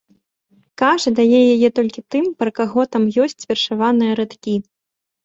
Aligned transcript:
Кажа, 0.81 1.09
дае 1.19 1.41
яе 1.55 1.69
толькі 1.79 2.03
тым, 2.15 2.25
пра 2.39 2.49
каго 2.59 2.81
там 2.97 3.05
ёсць 3.27 3.47
вершаваныя 3.51 4.17
радкі. 4.23 4.55